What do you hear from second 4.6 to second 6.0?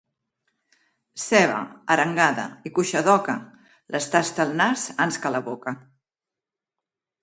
nas ans que la boca.